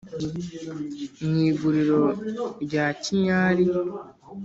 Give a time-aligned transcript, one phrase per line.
[1.27, 2.01] Mu iguriro
[2.63, 3.63] rya Kinyari;